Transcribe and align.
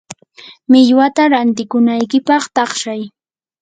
millwata 0.69 1.21
rantikunaykipaq 1.31 2.43
taqshay. 2.55 3.01